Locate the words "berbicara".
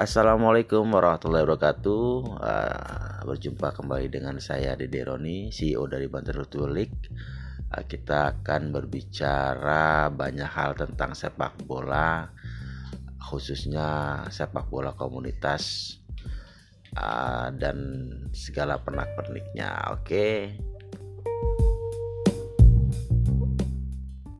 8.72-10.08